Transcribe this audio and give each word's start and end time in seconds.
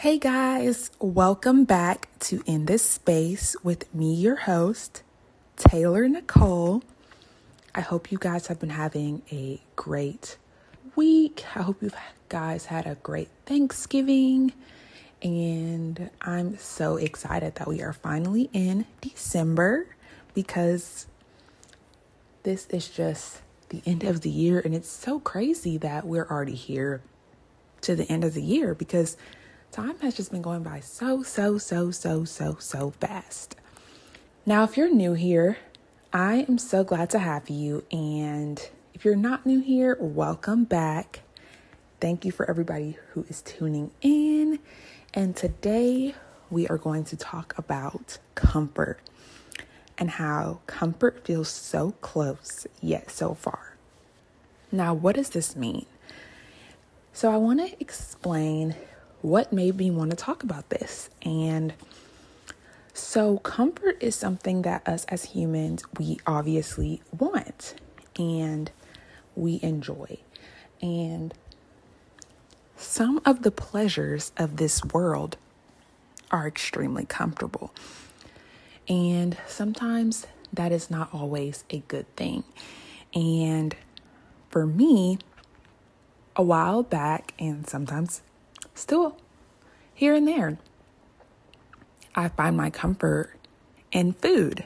Hey 0.00 0.16
guys, 0.16 0.90
welcome 0.98 1.64
back 1.64 2.08
to 2.20 2.42
In 2.46 2.64
This 2.64 2.82
Space 2.82 3.54
with 3.62 3.94
me, 3.94 4.14
your 4.14 4.36
host, 4.36 5.02
Taylor 5.56 6.08
Nicole. 6.08 6.82
I 7.74 7.82
hope 7.82 8.10
you 8.10 8.16
guys 8.16 8.46
have 8.46 8.58
been 8.58 8.70
having 8.70 9.20
a 9.30 9.60
great 9.76 10.38
week. 10.96 11.44
I 11.54 11.60
hope 11.60 11.82
you 11.82 11.90
guys 12.30 12.64
had 12.64 12.86
a 12.86 12.94
great 12.94 13.28
Thanksgiving. 13.44 14.54
And 15.20 16.08
I'm 16.22 16.56
so 16.56 16.96
excited 16.96 17.56
that 17.56 17.68
we 17.68 17.82
are 17.82 17.92
finally 17.92 18.48
in 18.54 18.86
December 19.02 19.86
because 20.32 21.08
this 22.44 22.66
is 22.68 22.88
just 22.88 23.42
the 23.68 23.82
end 23.84 24.02
of 24.02 24.22
the 24.22 24.30
year. 24.30 24.62
And 24.64 24.74
it's 24.74 24.88
so 24.88 25.20
crazy 25.20 25.76
that 25.76 26.06
we're 26.06 26.26
already 26.26 26.54
here 26.54 27.02
to 27.82 27.94
the 27.94 28.10
end 28.10 28.24
of 28.24 28.32
the 28.32 28.42
year 28.42 28.74
because 28.74 29.18
time 29.70 29.98
has 30.00 30.16
just 30.16 30.32
been 30.32 30.42
going 30.42 30.62
by 30.62 30.80
so, 30.80 31.22
so, 31.22 31.56
so, 31.56 31.90
so, 31.90 32.24
so, 32.24 32.56
so 32.58 32.90
fast. 33.00 33.54
Now, 34.44 34.64
if 34.64 34.76
you're 34.76 34.92
new 34.92 35.12
here, 35.14 35.58
I 36.12 36.44
am 36.48 36.58
so 36.58 36.82
glad 36.82 37.10
to 37.10 37.20
have 37.20 37.48
you. 37.48 37.84
And 37.92 38.60
if 38.94 39.04
you're 39.04 39.14
not 39.14 39.46
new 39.46 39.60
here, 39.60 39.96
welcome 40.00 40.64
back. 40.64 41.20
Thank 42.00 42.24
you 42.24 42.32
for 42.32 42.50
everybody 42.50 42.96
who 43.10 43.24
is 43.28 43.42
tuning 43.42 43.92
in. 44.00 44.58
And 45.14 45.36
today 45.36 46.14
we 46.50 46.66
are 46.66 46.78
going 46.78 47.04
to 47.04 47.16
talk 47.16 47.56
about 47.56 48.18
comfort 48.34 48.98
and 49.98 50.10
how 50.10 50.60
comfort 50.66 51.24
feels 51.24 51.48
so 51.48 51.92
close 52.00 52.66
yet 52.80 53.10
so 53.10 53.34
far. 53.34 53.76
Now, 54.72 54.94
what 54.94 55.14
does 55.14 55.30
this 55.30 55.54
mean? 55.54 55.86
So, 57.12 57.30
I 57.30 57.36
want 57.36 57.60
to 57.60 57.80
explain 57.80 58.74
what 59.22 59.52
made 59.52 59.76
me 59.76 59.90
want 59.90 60.10
to 60.10 60.16
talk 60.16 60.42
about 60.42 60.70
this. 60.70 61.10
And 61.22 61.74
so, 62.92 63.38
comfort 63.38 63.96
is 64.00 64.14
something 64.14 64.62
that 64.62 64.86
us 64.86 65.04
as 65.06 65.24
humans, 65.24 65.84
we 65.98 66.18
obviously 66.26 67.02
want 67.16 67.74
and 68.18 68.70
we 69.36 69.60
enjoy. 69.62 70.18
And 70.82 71.32
some 72.76 73.20
of 73.24 73.42
the 73.42 73.50
pleasures 73.50 74.32
of 74.36 74.56
this 74.56 74.84
world 74.84 75.36
are 76.30 76.46
extremely 76.46 77.04
comfortable. 77.04 77.72
And 78.88 79.36
sometimes 79.46 80.26
that 80.52 80.72
is 80.72 80.90
not 80.90 81.12
always 81.12 81.64
a 81.70 81.78
good 81.80 82.14
thing. 82.16 82.44
And 83.14 83.76
for 84.48 84.66
me, 84.66 85.18
a 86.36 86.42
while 86.42 86.82
back, 86.82 87.34
and 87.38 87.68
sometimes 87.68 88.22
still 88.74 89.16
here 89.94 90.14
and 90.14 90.26
there, 90.26 90.58
I 92.14 92.28
find 92.28 92.56
my 92.56 92.70
comfort 92.70 93.32
in 93.92 94.12
food 94.12 94.64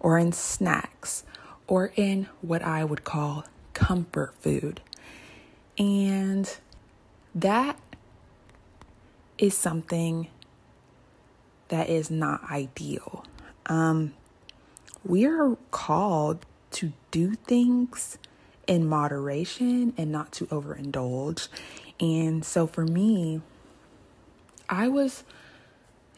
or 0.00 0.18
in 0.18 0.32
snacks 0.32 1.24
or 1.66 1.92
in 1.96 2.28
what 2.40 2.62
I 2.62 2.84
would 2.84 3.04
call 3.04 3.44
comfort 3.74 4.34
food. 4.40 4.80
And 5.78 6.56
that 7.34 7.78
is 9.38 9.56
something 9.56 10.28
that 11.68 11.88
is 11.88 12.10
not 12.10 12.50
ideal. 12.50 13.24
Um, 13.66 14.14
we 15.04 15.26
are 15.26 15.56
called 15.70 16.46
to 16.72 16.92
do 17.10 17.34
things 17.34 18.18
in 18.66 18.86
moderation 18.86 19.92
and 19.96 20.10
not 20.10 20.32
to 20.32 20.46
overindulge. 20.46 21.48
And 22.00 22.44
so 22.44 22.66
for 22.66 22.84
me, 22.84 23.40
I 24.68 24.88
was 24.88 25.24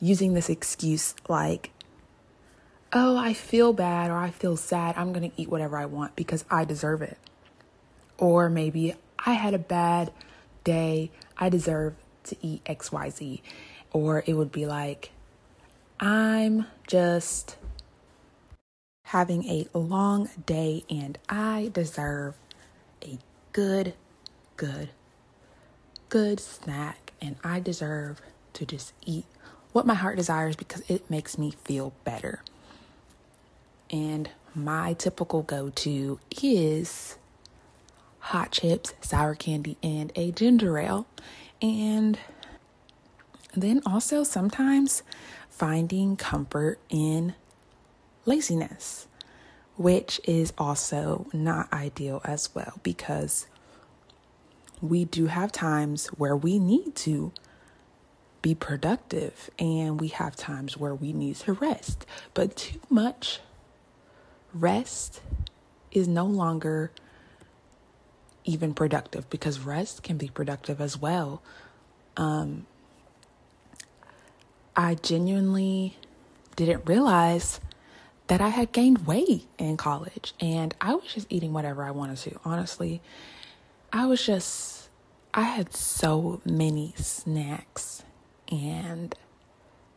using 0.00 0.34
this 0.34 0.48
excuse 0.48 1.14
like, 1.28 1.70
oh, 2.92 3.16
I 3.16 3.34
feel 3.34 3.72
bad 3.72 4.10
or 4.10 4.16
I 4.16 4.30
feel 4.30 4.56
sad. 4.56 4.96
I'm 4.96 5.12
going 5.12 5.30
to 5.30 5.40
eat 5.40 5.48
whatever 5.48 5.76
I 5.76 5.86
want 5.86 6.16
because 6.16 6.44
I 6.50 6.64
deserve 6.64 7.02
it. 7.02 7.18
Or 8.16 8.48
maybe 8.48 8.94
I 9.18 9.34
had 9.34 9.54
a 9.54 9.58
bad 9.58 10.12
day. 10.64 11.10
I 11.36 11.48
deserve 11.48 11.94
to 12.24 12.36
eat 12.42 12.64
XYZ. 12.64 13.40
Or 13.92 14.22
it 14.26 14.34
would 14.34 14.52
be 14.52 14.66
like, 14.66 15.10
I'm 16.00 16.66
just 16.86 17.56
having 19.04 19.44
a 19.44 19.66
long 19.78 20.28
day 20.44 20.84
and 20.90 21.18
I 21.28 21.70
deserve 21.72 22.36
a 23.02 23.18
good, 23.52 23.94
good, 24.56 24.90
good 26.08 26.40
snack. 26.40 27.12
And 27.20 27.36
I 27.42 27.58
deserve 27.60 28.20
to 28.58 28.66
just 28.66 28.92
eat 29.06 29.24
what 29.72 29.86
my 29.86 29.94
heart 29.94 30.16
desires 30.16 30.56
because 30.56 30.82
it 30.88 31.08
makes 31.08 31.38
me 31.38 31.52
feel 31.64 31.92
better. 32.04 32.42
And 33.90 34.28
my 34.54 34.94
typical 34.94 35.42
go 35.42 35.70
to 35.70 36.18
is 36.42 37.16
hot 38.18 38.50
chips, 38.50 38.92
sour 39.00 39.34
candy, 39.34 39.76
and 39.82 40.12
a 40.16 40.32
ginger 40.32 40.78
ale. 40.78 41.06
And 41.62 42.18
then 43.54 43.80
also 43.86 44.24
sometimes 44.24 45.02
finding 45.48 46.16
comfort 46.16 46.80
in 46.90 47.34
laziness, 48.26 49.06
which 49.76 50.20
is 50.24 50.52
also 50.58 51.26
not 51.32 51.72
ideal 51.72 52.20
as 52.24 52.54
well 52.54 52.80
because 52.82 53.46
we 54.80 55.04
do 55.04 55.26
have 55.26 55.52
times 55.52 56.06
where 56.08 56.36
we 56.36 56.58
need 56.58 56.94
to 56.94 57.32
be 58.42 58.54
productive 58.54 59.50
and 59.58 60.00
we 60.00 60.08
have 60.08 60.36
times 60.36 60.76
where 60.76 60.94
we 60.94 61.12
need 61.12 61.36
to 61.36 61.52
rest. 61.52 62.06
But 62.34 62.56
too 62.56 62.80
much 62.88 63.40
rest 64.54 65.20
is 65.90 66.06
no 66.06 66.24
longer 66.24 66.90
even 68.44 68.74
productive 68.74 69.28
because 69.30 69.60
rest 69.60 70.02
can 70.02 70.16
be 70.16 70.28
productive 70.28 70.80
as 70.80 70.96
well. 70.96 71.42
Um, 72.16 72.66
I 74.74 74.94
genuinely 74.94 75.96
didn't 76.56 76.86
realize 76.86 77.60
that 78.28 78.40
I 78.40 78.48
had 78.48 78.72
gained 78.72 79.06
weight 79.06 79.46
in 79.58 79.76
college 79.76 80.34
and 80.40 80.74
I 80.80 80.94
was 80.94 81.12
just 81.12 81.26
eating 81.30 81.52
whatever 81.52 81.82
I 81.82 81.90
wanted 81.90 82.18
to. 82.18 82.38
Honestly, 82.44 83.00
I 83.92 84.06
was 84.06 84.24
just, 84.24 84.88
I 85.34 85.42
had 85.42 85.74
so 85.74 86.40
many 86.44 86.94
snacks 86.96 88.04
and 88.50 89.14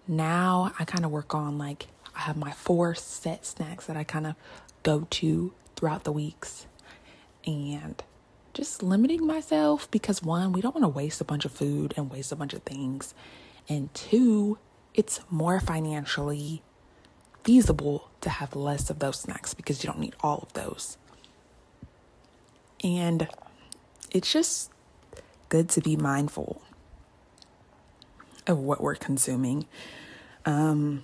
now 0.08 0.74
I 0.78 0.86
kind 0.86 1.06
of 1.06 1.12
work 1.12 1.34
on 1.34 1.58
like, 1.58 1.88
I 2.16 2.22
have 2.22 2.38
my 2.38 2.52
four 2.52 2.96
set 2.96 3.46
snacks 3.46 3.86
that 3.86 3.96
I 3.96 4.04
kind 4.04 4.28
of 4.28 4.36
go 4.84 5.08
to 5.10 5.54
throughout 5.76 6.04
the 6.04 6.12
weeks. 6.12 6.68
And 7.46 8.04
just 8.54 8.84
limiting 8.84 9.26
myself 9.26 9.90
because 9.90 10.22
one, 10.22 10.52
we 10.52 10.62
don't 10.62 10.76
want 10.76 10.84
to 10.84 10.90
waste 10.90 11.22
a 11.22 11.24
bunch 11.24 11.46
of 11.46 11.52
food 11.52 11.94
and 11.96 12.12
waste 12.12 12.32
a 12.32 12.36
bunch 12.36 12.54
of 12.54 12.64
things. 12.64 13.14
And 13.70 13.94
two, 13.94 14.58
it's 14.94 15.22
more 15.30 15.60
financially 15.60 16.62
feasible 17.44 18.10
to 18.22 18.30
have 18.30 18.56
less 18.56 18.90
of 18.90 19.00
those 19.00 19.22
snacks 19.22 19.54
because 19.54 19.84
you 19.84 19.88
don't 19.88 20.00
need 20.00 20.16
all 20.20 20.40
of 20.40 20.54
those. 20.54 20.98
And 22.84 23.28
it's 24.12 24.32
just 24.32 24.70
good 25.50 25.70
to 25.70 25.82
be 25.82 25.96
mindful 25.96 26.62
of 28.52 28.60
what 28.60 28.82
we're 28.82 28.96
consuming. 28.96 29.66
Um, 30.46 31.04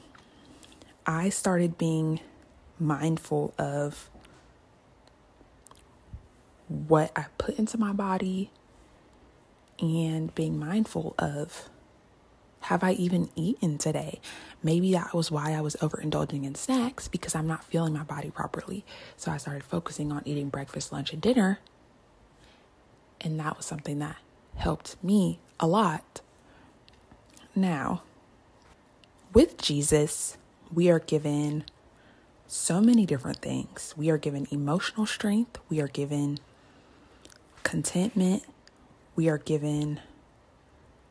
I 1.06 1.30
started 1.30 1.78
being 1.78 2.20
mindful 2.80 3.54
of 3.58 4.10
what 6.68 7.12
I 7.16 7.26
put 7.38 7.58
into 7.58 7.78
my 7.78 7.94
body 7.94 8.52
and 9.80 10.34
being 10.36 10.60
mindful 10.60 11.16
of 11.18 11.70
have 12.62 12.84
I 12.84 12.94
even 12.94 13.30
eaten 13.36 13.78
today? 13.78 14.20
Maybe 14.62 14.92
that 14.92 15.14
was 15.14 15.32
why 15.32 15.54
I 15.54 15.62
was 15.62 15.76
overindulging 15.78 16.44
in 16.44 16.56
snacks 16.56 17.08
because 17.08 17.34
I'm 17.36 17.48
not 17.48 17.64
feeling 17.64 17.94
my 17.94 18.04
body 18.04 18.30
properly. 18.30 18.84
So 19.16 19.32
I 19.32 19.38
started 19.38 19.64
focusing 19.64 20.12
on 20.12 20.22
eating 20.26 20.50
breakfast, 20.50 20.92
lunch, 20.92 21.14
and 21.14 21.22
dinner. 21.22 21.60
And 23.22 23.40
that 23.40 23.56
was 23.56 23.66
something 23.66 24.00
that 24.00 24.18
helped 24.56 25.02
me 25.02 25.40
a 25.60 25.68
lot. 25.68 26.22
Now, 27.58 28.04
with 29.34 29.58
Jesus, 29.58 30.38
we 30.72 30.92
are 30.92 31.00
given 31.00 31.64
so 32.46 32.80
many 32.80 33.08
different 33.08 33.42
things. 33.42 33.96
We 33.98 34.12
are 34.12 34.20
given 34.20 34.48
emotional 34.52 35.08
strength, 35.08 35.58
we 35.68 35.82
are 35.82 35.88
given 35.88 36.38
contentment, 37.64 38.44
we 39.16 39.28
are 39.28 39.40
given 39.40 40.02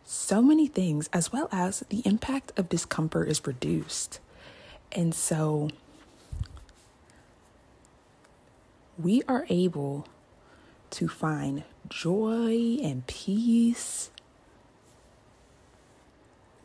so 0.05 0.41
many 0.41 0.69
things, 0.69 1.11
as 1.13 1.33
well 1.33 1.49
as 1.51 1.83
the 1.89 2.03
impact 2.05 2.53
of 2.57 2.69
discomfort 2.69 3.29
is 3.29 3.45
reduced. 3.45 4.21
And 4.93 5.17
so 5.17 5.71
we 8.97 9.25
are 9.27 9.47
able 9.49 10.07
to 10.91 11.09
find 11.09 11.65
joy 11.89 12.79
and 12.85 13.05
peace 13.09 14.11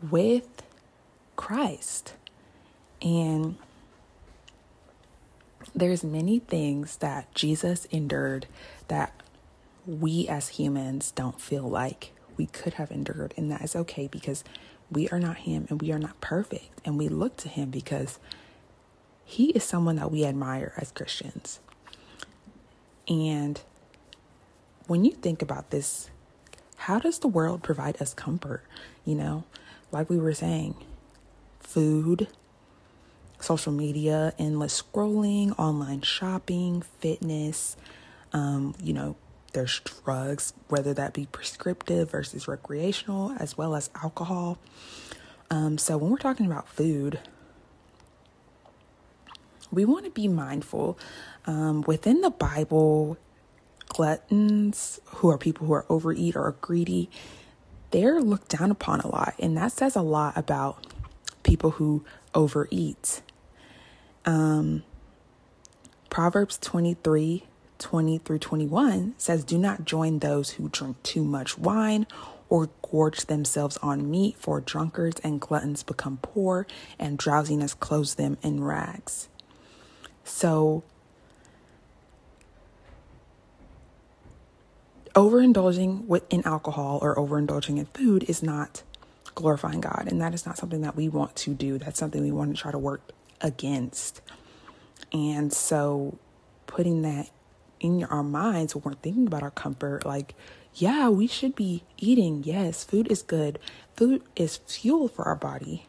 with 0.09 0.63
Christ. 1.35 2.13
And 3.01 3.57
there's 5.73 6.03
many 6.03 6.39
things 6.39 6.97
that 6.97 7.33
Jesus 7.33 7.85
endured 7.85 8.47
that 8.87 9.13
we 9.85 10.27
as 10.27 10.49
humans 10.49 11.11
don't 11.11 11.39
feel 11.39 11.67
like 11.67 12.11
we 12.37 12.45
could 12.45 12.75
have 12.75 12.91
endured 12.91 13.33
and 13.35 13.51
that 13.51 13.61
is 13.61 13.75
okay 13.75 14.07
because 14.07 14.43
we 14.91 15.07
are 15.09 15.19
not 15.19 15.37
him 15.37 15.65
and 15.69 15.81
we 15.81 15.91
are 15.91 15.99
not 15.99 16.19
perfect 16.21 16.69
and 16.85 16.97
we 16.97 17.07
look 17.07 17.37
to 17.37 17.49
him 17.49 17.69
because 17.69 18.19
he 19.23 19.51
is 19.51 19.63
someone 19.63 19.95
that 19.95 20.11
we 20.11 20.25
admire 20.25 20.73
as 20.77 20.91
Christians. 20.91 21.59
And 23.07 23.61
when 24.87 25.05
you 25.05 25.11
think 25.11 25.41
about 25.41 25.69
this, 25.69 26.09
how 26.75 26.99
does 26.99 27.19
the 27.19 27.27
world 27.27 27.63
provide 27.63 28.01
us 28.01 28.13
comfort? 28.13 28.63
You 29.05 29.15
know, 29.15 29.43
like 29.91 30.09
we 30.09 30.17
were 30.17 30.33
saying, 30.33 30.75
food, 31.59 32.27
social 33.39 33.71
media, 33.73 34.33
endless 34.37 34.81
scrolling, 34.81 35.57
online 35.59 36.01
shopping, 36.01 36.81
fitness, 36.99 37.75
um, 38.33 38.75
you 38.81 38.93
know, 38.93 39.15
there's 39.53 39.81
drugs, 39.81 40.53
whether 40.69 40.93
that 40.93 41.13
be 41.13 41.25
prescriptive 41.25 42.11
versus 42.11 42.47
recreational, 42.47 43.35
as 43.39 43.57
well 43.57 43.75
as 43.75 43.89
alcohol. 44.01 44.57
Um, 45.49 45.77
so 45.77 45.97
when 45.97 46.09
we're 46.09 46.17
talking 46.17 46.45
about 46.45 46.69
food, 46.69 47.19
we 49.71 49.83
want 49.85 50.05
to 50.05 50.11
be 50.11 50.27
mindful. 50.27 50.97
Um, 51.45 51.81
within 51.81 52.21
the 52.21 52.29
Bible, 52.29 53.17
gluttons, 53.89 55.01
who 55.05 55.29
are 55.29 55.37
people 55.37 55.67
who 55.67 55.73
are 55.73 55.85
overeat 55.89 56.35
or 56.35 56.55
greedy, 56.61 57.09
they're 57.91 58.21
looked 58.21 58.49
down 58.49 58.71
upon 58.71 59.01
a 59.01 59.07
lot. 59.07 59.35
And 59.39 59.55
that 59.57 59.71
says 59.71 59.95
a 59.95 60.01
lot 60.01 60.37
about 60.37 60.85
people 61.43 61.71
who 61.71 62.03
overeat. 62.33 63.21
Um, 64.25 64.83
Proverbs 66.09 66.57
23 66.57 67.43
20 67.81 68.19
through 68.19 68.39
21 68.39 69.15
says, 69.17 69.43
Do 69.43 69.57
not 69.57 69.85
join 69.85 70.19
those 70.19 70.51
who 70.51 70.69
drink 70.69 71.01
too 71.01 71.23
much 71.23 71.57
wine 71.57 72.05
or 72.47 72.69
gorge 72.83 73.25
themselves 73.25 73.77
on 73.77 74.11
meat, 74.11 74.35
for 74.37 74.59
drunkards 74.61 75.19
and 75.23 75.39
gluttons 75.39 75.83
become 75.83 76.19
poor, 76.21 76.67
and 76.99 77.17
drowsiness 77.17 77.73
clothes 77.73 78.15
them 78.15 78.37
in 78.43 78.61
rags. 78.61 79.29
So, 80.25 80.83
overindulging 85.15 86.21
in 86.29 86.45
alcohol 86.45 86.99
or 87.01 87.15
overindulging 87.15 87.77
in 87.77 87.85
food 87.85 88.23
is 88.27 88.41
not 88.41 88.83
glorifying 89.35 89.81
God. 89.81 90.07
And 90.07 90.21
that 90.21 90.33
is 90.33 90.45
not 90.45 90.57
something 90.57 90.81
that 90.81 90.95
we 90.95 91.09
want 91.09 91.35
to 91.37 91.53
do. 91.53 91.77
That's 91.77 91.99
something 91.99 92.21
we 92.21 92.31
want 92.31 92.55
to 92.55 92.61
try 92.61 92.71
to 92.71 92.77
work 92.77 93.11
against. 93.41 94.21
And 95.13 95.51
so, 95.51 96.17
putting 96.67 97.01
that 97.01 97.29
in 97.79 98.03
our 98.05 98.23
minds 98.23 98.75
when 98.75 98.83
we're 98.83 98.93
thinking 98.93 99.27
about 99.27 99.43
our 99.43 99.51
comfort, 99.51 100.05
like, 100.05 100.35
yeah, 100.75 101.09
we 101.09 101.27
should 101.27 101.55
be 101.55 101.83
eating. 101.97 102.43
Yes, 102.45 102.83
food 102.83 103.11
is 103.11 103.21
good. 103.21 103.59
Food 103.95 104.23
is 104.35 104.57
fuel 104.57 105.07
for 105.07 105.25
our 105.25 105.35
body. 105.35 105.85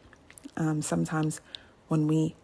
Um, 0.57 0.83
sometimes 0.83 1.41
when 1.89 2.09
we 2.09 2.35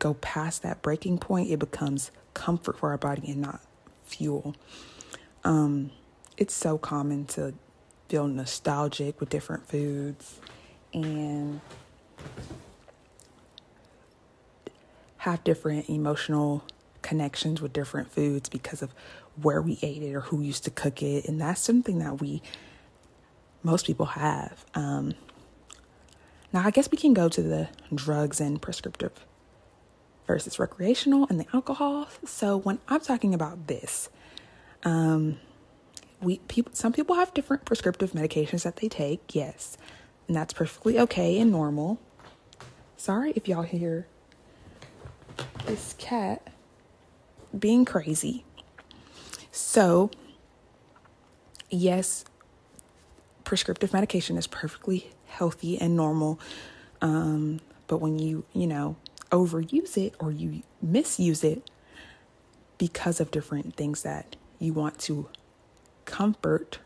go 0.00 0.14
past 0.14 0.62
that 0.62 0.82
breaking 0.82 1.18
point, 1.18 1.50
it 1.50 1.58
becomes 1.58 2.10
comfort 2.34 2.78
for 2.78 2.90
our 2.90 2.98
body 2.98 3.30
and 3.30 3.40
not 3.40 3.60
fuel. 4.04 4.56
Um, 5.44 5.92
it's 6.36 6.54
so 6.54 6.78
common 6.78 7.26
to 7.26 7.54
feel 8.08 8.26
nostalgic 8.26 9.20
with 9.20 9.28
different 9.28 9.68
foods 9.68 10.40
and 10.92 11.60
have 15.18 15.42
different 15.44 15.88
emotional 15.88 16.62
connections 17.02 17.60
with 17.60 17.72
different 17.72 18.10
foods 18.10 18.48
because 18.48 18.82
of 18.82 18.92
where 19.40 19.60
we 19.60 19.78
ate 19.82 20.02
it 20.02 20.14
or 20.14 20.20
who 20.20 20.40
used 20.40 20.64
to 20.64 20.70
cook 20.70 21.02
it. 21.02 21.26
And 21.26 21.40
that's 21.40 21.60
something 21.60 21.98
that 21.98 22.20
we, 22.20 22.42
most 23.62 23.86
people 23.86 24.06
have. 24.06 24.64
Um, 24.74 25.14
now, 26.52 26.62
I 26.64 26.70
guess 26.70 26.90
we 26.90 26.98
can 26.98 27.14
go 27.14 27.28
to 27.28 27.42
the 27.42 27.68
drugs 27.94 28.40
and 28.40 28.60
prescriptive 28.60 29.12
versus 30.26 30.58
recreational 30.58 31.26
and 31.28 31.40
the 31.40 31.46
alcohol. 31.52 32.08
So 32.24 32.56
when 32.56 32.78
I'm 32.88 33.00
talking 33.00 33.34
about 33.34 33.66
this, 33.66 34.08
um, 34.84 35.38
we 36.24 36.38
people 36.48 36.72
some 36.74 36.92
people 36.92 37.16
have 37.16 37.32
different 37.34 37.64
prescriptive 37.64 38.12
medications 38.12 38.64
that 38.64 38.76
they 38.76 38.88
take, 38.88 39.34
yes, 39.34 39.76
and 40.26 40.36
that's 40.36 40.52
perfectly 40.52 40.98
okay 40.98 41.38
and 41.38 41.50
normal. 41.50 42.00
Sorry 42.96 43.32
if 43.32 43.46
y'all 43.46 43.62
hear 43.62 44.06
this 45.66 45.94
cat 45.98 46.48
being 47.56 47.84
crazy. 47.84 48.44
So, 49.50 50.10
yes, 51.70 52.24
prescriptive 53.44 53.92
medication 53.92 54.36
is 54.36 54.46
perfectly 54.46 55.10
healthy 55.26 55.78
and 55.78 55.96
normal. 55.96 56.40
Um, 57.00 57.60
but 57.86 57.98
when 57.98 58.18
you, 58.18 58.44
you 58.52 58.66
know, 58.66 58.96
overuse 59.30 59.96
it 59.96 60.14
or 60.18 60.32
you 60.32 60.62
misuse 60.80 61.44
it 61.44 61.70
because 62.78 63.20
of 63.20 63.30
different 63.30 63.76
things 63.76 64.02
that 64.02 64.36
you 64.58 64.72
want 64.72 64.98
to 65.00 65.28
comfort 66.04 66.78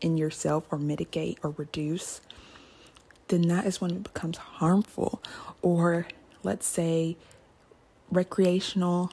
in 0.00 0.16
yourself 0.16 0.66
or 0.70 0.78
mitigate 0.78 1.38
or 1.42 1.50
reduce, 1.56 2.20
then 3.28 3.42
that 3.42 3.66
is 3.66 3.80
when 3.80 3.90
it 3.92 4.02
becomes 4.02 4.38
harmful. 4.38 5.22
Or 5.62 6.06
let's 6.42 6.66
say 6.66 7.16
recreational 8.10 9.12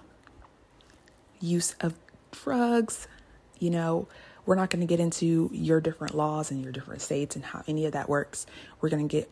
use 1.40 1.76
of 1.80 1.94
drugs, 2.32 3.08
you 3.60 3.70
know, 3.70 4.08
we're 4.46 4.56
not 4.56 4.70
going 4.70 4.80
to 4.80 4.88
get 4.88 5.00
into 5.00 5.50
your 5.54 5.82
different 5.82 6.16
laws 6.16 6.52
and 6.52 6.64
your 6.64 6.72
different 6.72 7.02
states 7.02 7.36
and 7.36 7.44
how 7.44 7.64
any 7.68 7.86
of 7.86 7.92
that 7.92 8.08
works. 8.08 8.46
We're 8.80 8.90
going 8.90 9.08
to 9.08 9.12
get 9.12 9.30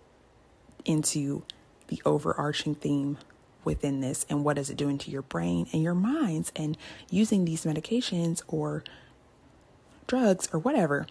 into 0.83 1.43
the 1.87 2.01
overarching 2.05 2.75
theme 2.75 3.17
within 3.63 4.01
this 4.01 4.25
and 4.29 4.43
what 4.43 4.57
is 4.57 4.69
it 4.69 4.77
doing 4.77 4.97
to 4.99 5.09
your 5.09 5.23
brain 5.23 5.67
and 5.73 5.81
your 5.81 5.95
minds 5.95 6.51
and 6.55 6.77
using 7.09 7.45
these 7.45 7.65
medications 7.65 8.41
or 8.47 8.83
drugs 10.07 10.49
or 10.53 10.59
whatever 10.59 11.07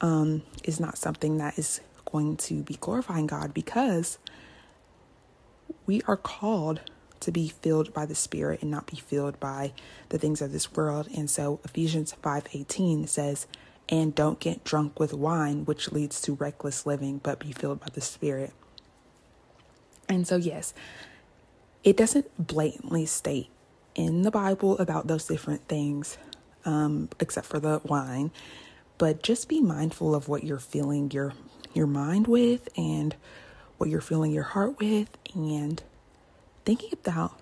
um, 0.00 0.42
is 0.64 0.80
not 0.80 0.98
something 0.98 1.38
that 1.38 1.58
is 1.58 1.80
going 2.10 2.36
to 2.36 2.62
be 2.62 2.74
glorifying 2.74 3.26
God 3.26 3.54
because 3.54 4.18
we 5.86 6.02
are 6.06 6.16
called 6.16 6.80
to 7.20 7.30
be 7.30 7.48
filled 7.48 7.92
by 7.92 8.06
the 8.06 8.14
spirit 8.14 8.62
and 8.62 8.70
not 8.70 8.86
be 8.86 8.96
filled 8.96 9.38
by 9.38 9.72
the 10.08 10.18
things 10.18 10.40
of 10.40 10.52
this 10.52 10.72
world. 10.72 11.08
And 11.14 11.28
so 11.28 11.60
ephesians 11.64 12.14
5.18 12.22 13.08
says 13.08 13.46
and 13.88 14.14
don't 14.14 14.38
get 14.38 14.64
drunk 14.64 14.98
with 14.98 15.12
wine 15.12 15.64
which 15.64 15.92
leads 15.92 16.20
to 16.22 16.34
reckless 16.34 16.86
living 16.86 17.18
but 17.22 17.38
be 17.38 17.52
filled 17.52 17.80
by 17.80 17.88
the 17.92 18.00
spirit. 18.00 18.52
And 20.08 20.26
so 20.26 20.36
yes 20.36 20.72
it 21.82 21.96
doesn't 21.96 22.46
blatantly 22.46 23.06
state 23.06 23.48
in 23.94 24.22
the 24.22 24.30
Bible 24.30 24.78
about 24.78 25.06
those 25.06 25.26
different 25.26 25.66
things, 25.66 26.18
um, 26.64 27.08
except 27.18 27.46
for 27.46 27.58
the 27.58 27.80
wine. 27.84 28.30
But 28.98 29.22
just 29.22 29.48
be 29.48 29.60
mindful 29.60 30.14
of 30.14 30.28
what 30.28 30.44
you're 30.44 30.58
filling 30.58 31.10
your 31.10 31.32
your 31.72 31.86
mind 31.86 32.26
with 32.26 32.68
and 32.76 33.14
what 33.78 33.88
you're 33.88 34.00
filling 34.00 34.32
your 34.32 34.42
heart 34.42 34.78
with 34.80 35.16
and 35.34 35.82
thinking 36.64 36.90
about 36.92 37.38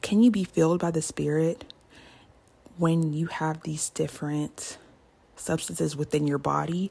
can 0.00 0.22
you 0.22 0.30
be 0.30 0.42
filled 0.42 0.80
by 0.80 0.90
the 0.90 1.02
spirit 1.02 1.72
when 2.78 3.12
you 3.12 3.26
have 3.26 3.62
these 3.62 3.90
different 3.90 4.78
substances 5.36 5.94
within 5.94 6.26
your 6.26 6.38
body 6.38 6.90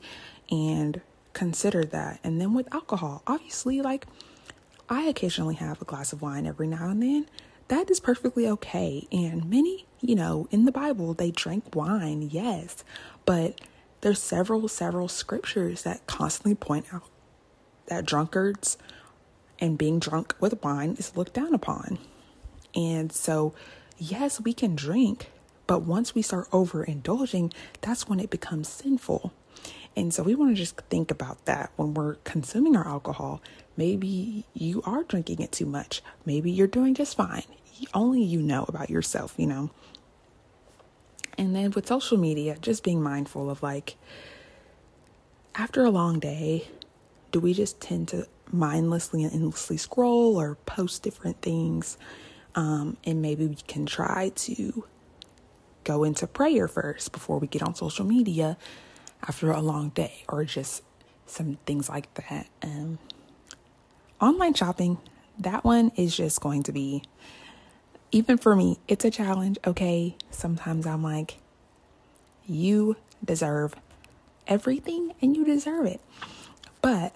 and 0.51 1.01
consider 1.33 1.83
that 1.83 2.19
and 2.23 2.39
then 2.39 2.53
with 2.53 2.71
alcohol 2.73 3.23
obviously 3.25 3.81
like 3.81 4.05
I 4.91 5.03
occasionally 5.03 5.55
have 5.55 5.81
a 5.81 5.85
glass 5.85 6.11
of 6.11 6.21
wine 6.21 6.45
every 6.45 6.67
now 6.67 6.89
and 6.89 7.01
then. 7.01 7.27
That 7.69 7.89
is 7.89 8.01
perfectly 8.01 8.45
okay. 8.45 9.07
And 9.09 9.49
many, 9.49 9.85
you 10.01 10.15
know, 10.15 10.47
in 10.51 10.65
the 10.65 10.71
Bible, 10.71 11.13
they 11.13 11.31
drank 11.31 11.75
wine, 11.75 12.29
yes. 12.31 12.83
But 13.25 13.61
there's 14.01 14.21
several, 14.21 14.67
several 14.67 15.07
scriptures 15.07 15.83
that 15.83 16.07
constantly 16.07 16.55
point 16.55 16.87
out 16.91 17.03
that 17.87 18.05
drunkards 18.05 18.77
and 19.59 19.77
being 19.77 19.99
drunk 19.99 20.35
with 20.39 20.63
wine 20.63 20.95
is 20.97 21.15
looked 21.15 21.33
down 21.33 21.53
upon. 21.53 21.99
And 22.73 23.11
so, 23.11 23.53
yes, 23.97 24.41
we 24.41 24.53
can 24.53 24.75
drink, 24.75 25.29
but 25.67 25.83
once 25.83 26.15
we 26.15 26.21
start 26.21 26.49
overindulging, 26.51 27.53
that's 27.81 28.07
when 28.07 28.19
it 28.19 28.29
becomes 28.29 28.67
sinful. 28.67 29.33
And 29.95 30.13
so 30.13 30.23
we 30.23 30.35
want 30.35 30.51
to 30.51 30.55
just 30.55 30.77
think 30.89 31.11
about 31.11 31.45
that 31.45 31.71
when 31.75 31.93
we're 31.93 32.15
consuming 32.23 32.75
our 32.75 32.87
alcohol. 32.87 33.41
Maybe 33.75 34.45
you 34.53 34.81
are 34.85 35.03
drinking 35.03 35.41
it 35.41 35.51
too 35.51 35.65
much. 35.65 36.01
Maybe 36.25 36.49
you're 36.49 36.67
doing 36.67 36.93
just 36.93 37.17
fine. 37.17 37.43
Only 37.93 38.23
you 38.23 38.41
know 38.41 38.65
about 38.67 38.89
yourself, 38.89 39.33
you 39.37 39.47
know. 39.47 39.69
And 41.37 41.55
then 41.55 41.71
with 41.71 41.87
social 41.87 42.17
media, 42.17 42.57
just 42.61 42.83
being 42.83 43.01
mindful 43.01 43.49
of 43.49 43.63
like, 43.63 43.95
after 45.55 45.83
a 45.83 45.89
long 45.89 46.19
day, 46.19 46.67
do 47.31 47.39
we 47.39 47.53
just 47.53 47.79
tend 47.79 48.09
to 48.09 48.27
mindlessly 48.51 49.23
and 49.23 49.33
endlessly 49.33 49.77
scroll 49.77 50.39
or 50.39 50.55
post 50.65 51.03
different 51.03 51.41
things? 51.41 51.97
Um, 52.55 52.97
and 53.05 53.21
maybe 53.21 53.47
we 53.47 53.55
can 53.55 53.85
try 53.85 54.29
to 54.29 54.85
go 55.83 56.03
into 56.03 56.27
prayer 56.27 56.67
first 56.67 57.11
before 57.11 57.39
we 57.39 57.47
get 57.47 57.63
on 57.63 57.75
social 57.75 58.05
media 58.05 58.57
after 59.27 59.51
a 59.51 59.61
long 59.61 59.89
day 59.89 60.23
or 60.27 60.43
just 60.43 60.83
some 61.25 61.57
things 61.65 61.89
like 61.89 62.13
that. 62.15 62.47
Um, 62.61 62.99
online 64.19 64.53
shopping, 64.53 64.97
that 65.39 65.63
one 65.63 65.91
is 65.95 66.15
just 66.15 66.41
going 66.41 66.63
to 66.63 66.71
be, 66.71 67.03
even 68.11 68.37
for 68.37 68.55
me, 68.55 68.77
it's 68.87 69.05
a 69.05 69.11
challenge. 69.11 69.57
Okay. 69.65 70.15
Sometimes 70.29 70.85
I'm 70.85 71.03
like, 71.03 71.37
you 72.45 72.97
deserve 73.23 73.75
everything 74.47 75.13
and 75.21 75.35
you 75.35 75.45
deserve 75.45 75.85
it. 75.85 76.01
But 76.81 77.15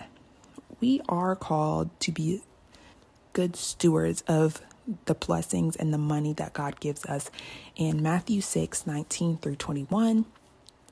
we 0.80 1.02
are 1.10 1.36
called 1.36 1.90
to 2.02 2.12
be 2.12 2.42
good 3.34 3.56
stewards 3.56 4.24
of 4.28 4.62
the 5.06 5.16
blessings 5.16 5.76
and 5.76 5.94
the 5.94 5.98
money 5.98 6.34
that 6.34 6.54
God 6.54 6.80
gives 6.80 7.06
us. 7.06 7.30
And 7.78 8.02
Matthew 8.02 8.42
6 8.42 8.86
19 8.86 9.38
through 9.38 9.56
21, 9.56 10.26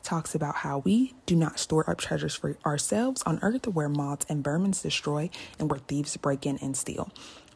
talks 0.03 0.35
about 0.35 0.55
how 0.55 0.79
we 0.79 1.13
do 1.25 1.35
not 1.35 1.57
store 1.57 1.89
up 1.89 1.97
treasures 1.97 2.35
for 2.35 2.57
ourselves 2.65 3.23
on 3.25 3.39
earth 3.41 3.67
where 3.67 3.89
moths 3.89 4.25
and 4.29 4.43
vermin 4.43 4.71
destroy 4.71 5.29
and 5.57 5.71
where 5.71 5.79
thieves 5.79 6.15
break 6.17 6.45
in 6.45 6.57
and 6.57 6.75
steal, 6.75 7.09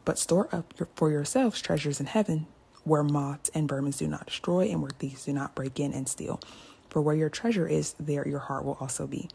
but 0.08 0.18
store 0.18 0.48
up 0.52 0.72
for 0.94 1.10
yourselves 1.10 1.60
treasures 1.60 2.00
in 2.00 2.06
heaven 2.06 2.46
where 2.82 3.02
moths 3.02 3.50
and 3.52 3.68
vermin 3.68 3.90
do 3.90 4.08
not 4.08 4.24
destroy 4.24 4.62
and 4.70 4.80
where 4.80 4.90
thieves 4.98 5.26
do 5.26 5.34
not 5.34 5.54
break 5.54 5.78
in 5.78 5.92
and 5.92 6.08
steal. 6.08 6.40
For 6.88 7.02
where 7.02 7.14
your 7.14 7.28
treasure 7.28 7.68
is, 7.68 7.94
there 8.00 8.26
your 8.26 8.38
heart 8.38 8.64
will 8.64 8.78
also 8.80 9.06
be. 9.06 9.28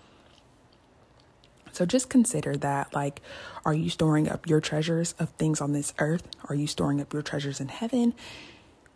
So 1.74 1.86
just 1.86 2.10
consider 2.10 2.56
that. 2.58 2.92
Like, 2.92 3.22
are 3.64 3.76
you 3.76 3.92
storing 3.92 4.28
up 4.28 4.50
your 4.50 4.60
treasures 4.60 5.14
of 5.20 5.30
things 5.34 5.62
on 5.62 5.74
this 5.74 5.94
earth? 6.00 6.28
Are 6.50 6.56
you 6.56 6.66
storing 6.66 7.00
up 7.00 7.14
your 7.14 7.22
treasures 7.22 7.60
in 7.60 7.68
heaven? 7.68 8.16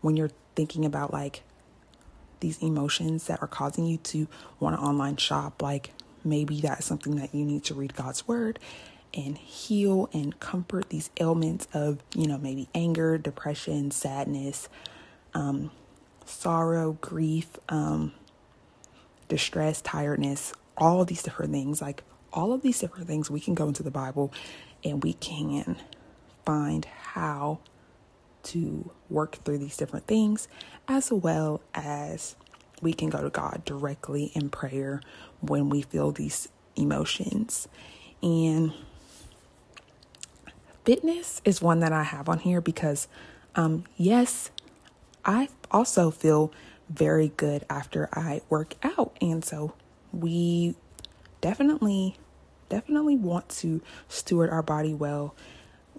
When 0.02 0.18
you're 0.18 0.32
thinking 0.56 0.84
about 0.84 1.14
like 1.14 1.44
these 2.40 2.58
emotions 2.64 3.28
that 3.28 3.40
are 3.44 3.48
causing 3.48 3.86
you 3.86 3.98
to 3.98 4.28
want 4.60 4.76
to 4.76 4.82
online 4.82 5.18
shop, 5.18 5.62
like 5.62 5.92
maybe 6.24 6.60
that's 6.60 6.88
something 6.88 7.18
that 7.18 7.36
you 7.36 7.46
need 7.46 7.64
to 7.66 7.76
read 7.76 7.94
God's 7.94 8.28
word 8.28 8.58
and 9.14 9.38
heal 9.38 10.10
and 10.14 10.40
comfort 10.40 10.90
these 10.90 11.10
ailments 11.20 11.68
of, 11.74 12.00
you 12.16 12.28
know, 12.28 12.38
maybe 12.38 12.68
anger, 12.76 13.18
depression, 13.18 13.92
sadness, 13.92 14.70
um, 15.34 15.72
sorrow, 16.26 16.98
grief, 17.02 17.58
um, 17.70 18.14
distress, 19.28 19.82
tiredness, 19.82 20.54
all 20.78 21.06
these 21.06 21.24
different 21.24 21.52
things. 21.52 21.82
Like 21.82 22.04
all 22.34 22.54
of 22.54 22.62
these 22.62 22.80
different 22.80 23.08
things, 23.08 23.30
we 23.30 23.40
can 23.40 23.54
go 23.54 23.68
into 23.68 23.84
the 23.84 23.92
Bible 23.92 24.32
and 24.84 25.04
we 25.04 25.14
can 25.14 25.78
find 26.46 26.86
how 26.86 27.60
to 28.44 28.92
work 29.10 29.44
through 29.44 29.58
these 29.58 29.76
different 29.76 30.08
things, 30.08 30.48
as 30.88 31.12
well 31.12 31.62
as 31.74 32.36
we 32.82 32.94
can 32.94 33.10
go 33.10 33.22
to 33.22 33.30
God 33.30 33.64
directly 33.66 34.32
in 34.34 34.50
prayer 34.50 35.02
when 35.42 35.70
we 35.70 35.82
feel 35.82 36.12
these 36.12 36.48
emotions. 36.76 37.68
And 38.22 38.74
fitness 40.88 41.42
is 41.44 41.62
one 41.62 41.82
that 41.82 41.92
I 41.92 42.04
have 42.04 42.30
on 42.30 42.40
here 42.40 42.62
because, 42.62 43.10
um, 43.56 43.84
yes, 43.98 44.52
I 45.26 45.50
also 45.70 46.12
feel 46.12 46.54
very 46.90 47.34
good 47.36 47.66
after 47.70 48.08
I 48.14 48.40
work 48.48 48.76
out. 48.82 49.14
And 49.20 49.44
so 49.44 49.74
we 50.14 50.76
definitely, 51.42 52.16
definitely 52.70 53.18
want 53.18 53.50
to 53.50 53.82
steward 54.08 54.50
our 54.50 54.64
body 54.64 54.94
well 54.94 55.36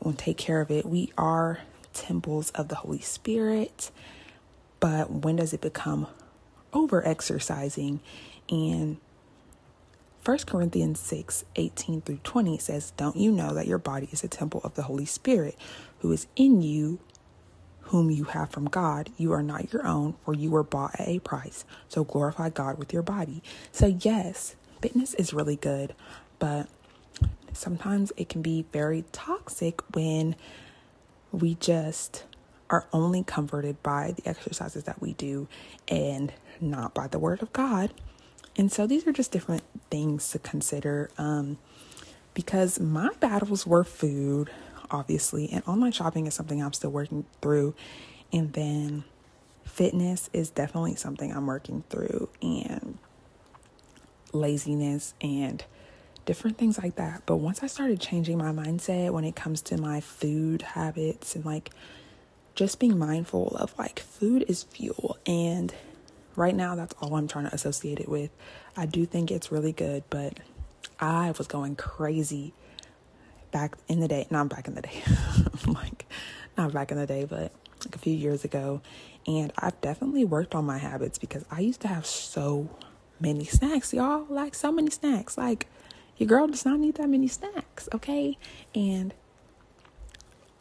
and 0.02 0.18
take 0.18 0.38
care 0.38 0.62
of 0.62 0.71
it. 0.71 0.87
We 0.87 1.12
are 1.18 1.59
temples 1.92 2.49
of 2.52 2.68
the 2.68 2.76
Holy 2.76 3.00
Spirit. 3.00 3.90
But 4.80 5.11
when 5.11 5.37
does 5.37 5.52
it 5.52 5.61
become 5.61 6.07
over 6.73 7.07
exercising? 7.07 8.00
And 8.49 8.97
1 10.28 10.40
Corinthians 10.40 11.00
6 11.00 11.47
18 11.56 12.02
through 12.02 12.20
20 12.23 12.58
says, 12.58 12.92
Don't 12.99 13.16
you 13.16 13.32
know 13.32 13.54
that 13.54 13.66
your 13.66 13.78
body 13.78 14.11
is 14.12 14.23
a 14.23 14.28
temple 14.28 14.61
of 14.62 14.75
the 14.75 14.82
Holy 14.82 15.06
Spirit 15.06 15.56
who 16.00 16.12
is 16.12 16.26
in 16.37 16.61
you, 16.61 16.99
whom 17.80 18.11
you 18.11 18.25
have 18.25 18.50
from 18.50 18.66
God? 18.66 19.08
You 19.16 19.32
are 19.32 19.42
not 19.42 19.73
your 19.73 19.87
own, 19.87 20.16
for 20.26 20.35
you 20.35 20.50
were 20.50 20.62
bought 20.62 21.00
at 21.00 21.08
a 21.08 21.18
price. 21.20 21.64
So 21.88 22.04
glorify 22.04 22.50
God 22.50 22.78
with 22.78 22.92
your 22.92 23.00
body. 23.00 23.42
So, 23.73 23.87
yes, 23.87 24.54
fitness 24.82 25.14
is 25.14 25.32
really 25.32 25.56
good, 25.56 25.94
but 26.38 26.68
sometimes 27.54 28.12
it 28.18 28.28
can 28.28 28.42
be 28.42 28.66
very 28.70 29.06
toxic 29.12 29.80
when 29.94 30.37
we 31.32 31.54
just 31.54 32.26
are 32.68 32.87
only 32.92 33.23
comforted 33.23 33.82
by 33.82 34.12
the 34.14 34.28
exercises 34.28 34.85
that 34.85 35.00
we 35.00 35.14
do 35.14 35.49
and 35.88 36.35
not 36.61 36.92
by 36.92 37.06
the 37.06 37.18
word 37.18 37.40
of 37.40 37.50
God. 37.54 37.94
And 38.58 38.73
so 38.73 38.88
these 38.88 39.06
are 39.06 39.12
just 39.12 39.30
different 39.30 39.62
things 39.90 40.30
to 40.30 40.38
consider 40.38 41.11
um, 41.18 41.59
because 42.35 42.78
my 42.78 43.11
battles 43.21 43.66
were 43.66 43.85
food, 43.85 44.50
obviously, 44.90 45.50
and 45.50 45.62
online 45.66 45.92
shopping 45.92 46.26
is 46.26 46.35
something 46.35 46.62
I'm 46.62 46.73
still 46.73 46.90
working 46.90 47.25
through. 47.40 47.75
And 48.33 48.52
then 48.52 49.04
fitness 49.64 50.28
is 50.33 50.50
definitely 50.50 50.95
something 50.97 51.33
I'm 51.33 51.47
working 51.47 51.85
through, 51.88 52.28
and 52.42 52.99
laziness 54.33 55.14
and 55.21 55.64
different 56.26 56.59
things 56.59 56.78
like 56.78 56.97
that. 56.97 57.23
But 57.26 57.37
once 57.37 57.62
I 57.62 57.66
started 57.66 58.00
changing 58.00 58.38
my 58.38 58.52
mindset 58.52 59.12
when 59.12 59.25
it 59.25 59.35
comes 59.35 59.62
to 59.62 59.76
my 59.78 60.00
food 60.00 60.62
habits 60.62 61.35
and 61.35 61.45
like 61.45 61.71
just 62.54 62.78
being 62.78 62.99
mindful 62.99 63.57
of 63.57 63.76
like 63.78 64.00
food 64.00 64.45
is 64.49 64.64
fuel 64.64 65.16
and 65.26 65.73
right 66.38 66.54
now 66.54 66.76
that's 66.76 66.95
all 67.00 67.16
I'm 67.16 67.28
trying 67.28 67.47
to 67.47 67.54
associate 67.54 67.99
it 67.99 68.09
with. 68.09 68.30
I 68.76 68.87
do 68.87 69.04
think 69.04 69.30
it's 69.30 69.50
really 69.50 69.73
good, 69.73 70.04
but 70.09 70.38
I 71.00 71.33
was 71.33 71.47
going 71.47 71.76
crazy 71.76 72.54
back 73.50 73.76
in 73.88 74.00
the 74.00 74.09
day, 74.09 74.26
not 74.30 74.49
back 74.49 74.68
in 74.68 74.75
the 74.75 74.83
day. 74.83 75.02
like 75.66 76.07
not 76.57 76.73
back 76.73 76.92
in 76.92 76.99
the 76.99 77.07
day, 77.07 77.25
but 77.25 77.52
like 77.85 77.95
a 77.95 77.99
few 77.99 78.14
years 78.14 78.45
ago. 78.45 78.80
And 79.26 79.52
I've 79.59 79.78
definitely 79.80 80.25
worked 80.25 80.54
on 80.54 80.64
my 80.64 80.78
habits 80.78 81.18
because 81.18 81.45
I 81.50 81.61
used 81.61 81.80
to 81.80 81.88
have 81.88 82.07
so 82.07 82.71
many 83.21 83.45
snacks, 83.45 83.92
y'all. 83.92 84.25
Like 84.30 84.54
so 84.54 84.71
many 84.71 84.90
snacks. 84.90 85.37
Like 85.37 85.66
your 86.16 86.28
girl 86.28 86.47
does 86.47 86.64
not 86.64 86.78
need 86.78 86.95
that 86.97 87.09
many 87.09 87.26
snacks, 87.28 87.88
okay? 87.92 88.38
And 88.75 89.12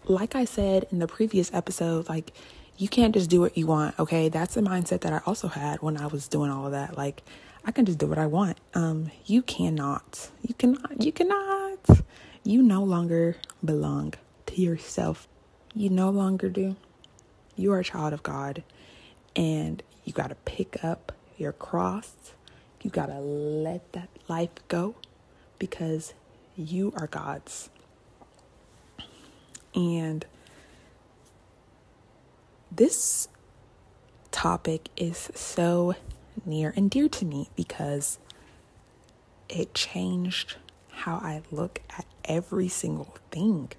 like 0.05 0.35
I 0.35 0.45
said 0.45 0.87
in 0.91 0.99
the 0.99 1.07
previous 1.07 1.53
episode, 1.53 2.09
like 2.09 2.33
you 2.77 2.87
can't 2.87 3.13
just 3.13 3.29
do 3.29 3.41
what 3.41 3.57
you 3.57 3.65
want, 3.67 3.97
okay? 3.99 4.29
That's 4.29 4.53
the 4.53 4.61
mindset 4.61 5.01
that 5.01 5.13
I 5.13 5.21
also 5.25 5.47
had 5.47 5.81
when 5.81 5.97
I 5.97 6.07
was 6.07 6.27
doing 6.27 6.51
all 6.51 6.65
of 6.65 6.71
that. 6.73 6.97
Like 6.97 7.23
I 7.65 7.71
can 7.71 7.85
just 7.85 7.97
do 7.97 8.07
what 8.07 8.17
I 8.17 8.27
want. 8.27 8.59
Um 8.73 9.11
you 9.25 9.41
cannot. 9.41 10.29
You 10.41 10.53
cannot. 10.53 11.03
You 11.03 11.11
cannot. 11.11 11.89
You 12.43 12.61
no 12.61 12.83
longer 12.83 13.37
belong 13.65 14.13
to 14.47 14.61
yourself. 14.61 15.27
You 15.73 15.89
no 15.89 16.09
longer 16.09 16.49
do. 16.49 16.75
You 17.55 17.73
are 17.73 17.79
a 17.79 17.83
child 17.83 18.13
of 18.13 18.23
God 18.23 18.63
and 19.35 19.81
you 20.05 20.13
got 20.13 20.29
to 20.29 20.35
pick 20.35 20.83
up 20.83 21.11
your 21.37 21.51
cross. 21.51 22.33
You 22.81 22.89
got 22.89 23.07
to 23.07 23.19
let 23.19 23.91
that 23.93 24.09
life 24.27 24.49
go 24.67 24.95
because 25.59 26.13
you 26.55 26.93
are 26.95 27.07
God's. 27.07 27.69
And 29.75 30.25
this 32.77 33.27
topic 34.31 34.89
is 34.95 35.29
so 35.33 35.95
near 36.45 36.73
and 36.75 36.89
dear 36.89 37.09
to 37.09 37.25
me 37.25 37.49
because 37.55 38.19
it 39.49 39.73
changed 39.73 40.57
how 40.89 41.15
I 41.15 41.41
look 41.51 41.81
at 41.97 42.05
every 42.25 42.67
single 42.67 43.17
thing. 43.31 43.71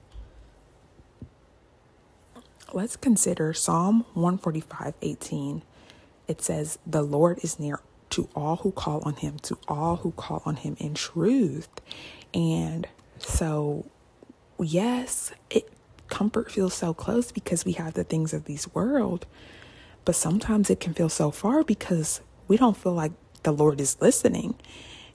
Let's 2.73 2.97
consider 2.97 3.55
Psalm 3.55 4.05
145 4.15 4.95
18. 5.01 5.63
It 6.27 6.43
says, 6.43 6.79
The 6.87 7.03
Lord 7.03 7.39
is 7.43 7.59
near 7.59 7.81
to 8.11 8.29
all 8.35 8.57
who 8.57 8.73
call 8.73 9.01
on 9.05 9.15
him, 9.15 9.39
to 9.41 9.57
all 9.69 9.97
who 9.97 10.11
call 10.13 10.43
on 10.45 10.57
him 10.57 10.77
in 10.79 10.95
truth. 10.95 11.69
And 12.35 12.87
so, 13.19 13.87
yes, 14.59 15.33
it, 15.51 15.71
comfort 16.19 16.51
feels 16.51 16.75
so 16.75 16.93
close 16.93 17.31
because 17.31 17.65
we 17.65 17.73
have 17.75 17.95
the 17.95 18.03
things 18.03 18.35
of 18.35 18.47
this 18.47 18.75
world, 18.75 19.25
but 20.05 20.17
sometimes 20.17 20.69
it 20.69 20.81
can 20.81 20.93
feel 20.93 21.09
so 21.09 21.31
far 21.31 21.63
because 21.63 22.21
we 22.49 22.57
don't 22.57 22.77
feel 22.77 22.93
like 22.93 23.13
the 23.45 23.53
Lord 23.53 23.81
is 23.81 23.97
listening. 24.01 24.57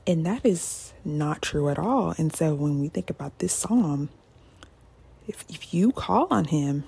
And 0.08 0.26
that 0.26 0.46
is 0.46 0.94
not 1.04 1.42
true 1.42 1.68
at 1.68 1.78
all. 1.78 2.16
And 2.18 2.34
so, 2.34 2.54
when 2.54 2.80
we 2.80 2.88
think 2.88 3.10
about 3.10 3.40
this 3.40 3.52
psalm, 3.52 4.08
if, 5.28 5.44
if 5.50 5.74
you 5.74 5.92
call 5.92 6.28
on 6.32 6.46
him, 6.46 6.86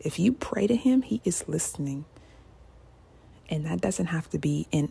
if 0.00 0.18
you 0.18 0.32
pray 0.32 0.66
to 0.66 0.74
him, 0.74 1.02
he 1.02 1.20
is 1.24 1.44
listening. 1.46 2.06
And 3.48 3.64
that 3.66 3.80
doesn't 3.80 4.06
have 4.06 4.28
to 4.30 4.38
be 4.38 4.66
in 4.72 4.90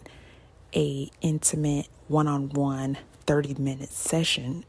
a 0.74 1.10
intimate 1.20 1.88
one-on-one 2.08 2.98
30 3.26 3.56
minute 3.56 3.92
session 3.92 4.64